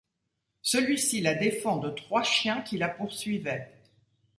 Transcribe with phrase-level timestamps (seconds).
[0.63, 3.71] Celui-ci la défend de trois chiens qui la poursuivaient.